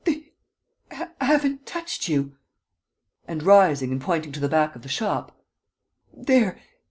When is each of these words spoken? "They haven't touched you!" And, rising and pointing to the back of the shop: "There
"They 0.03 0.33
haven't 0.89 1.67
touched 1.67 2.07
you!" 2.09 2.35
And, 3.27 3.43
rising 3.43 3.91
and 3.91 4.01
pointing 4.01 4.31
to 4.31 4.39
the 4.39 4.49
back 4.49 4.75
of 4.75 4.81
the 4.81 4.89
shop: 4.89 5.39
"There 6.11 6.59